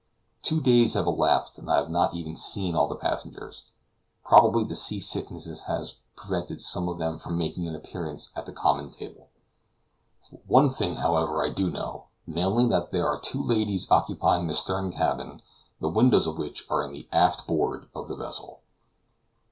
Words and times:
Two 0.41 0.59
days 0.61 0.95
have 0.95 1.05
elapsed 1.05 1.59
and 1.59 1.69
I 1.71 1.75
have 1.77 1.91
not 1.91 2.15
even 2.15 2.35
seen 2.35 2.73
all 2.73 2.87
the 2.87 2.95
passengers. 2.95 3.65
Probably 4.25 4.67
sea 4.73 4.99
sickness 4.99 5.45
has 5.45 5.99
prevented 6.15 6.59
some 6.59 6.89
of 6.89 6.97
them 6.97 7.19
from 7.19 7.37
making 7.37 7.67
an 7.67 7.75
appearance 7.75 8.31
at 8.35 8.47
the 8.47 8.51
common 8.51 8.89
table. 8.89 9.27
One 10.47 10.71
thing, 10.71 10.95
however, 10.95 11.43
I 11.45 11.49
do 11.51 11.69
know; 11.69 12.05
namely, 12.25 12.65
that 12.69 12.91
there 12.91 13.07
are 13.07 13.19
two 13.19 13.43
ladies 13.43 13.91
occupying 13.91 14.47
the 14.47 14.55
stern 14.55 14.91
cabin, 14.91 15.43
the 15.79 15.87
windows 15.87 16.25
of 16.25 16.35
which 16.39 16.65
are 16.67 16.81
in 16.81 16.93
the 16.93 17.07
aft 17.11 17.45
board 17.45 17.87
of 17.93 18.07
the 18.07 18.15
vessel. 18.15 18.61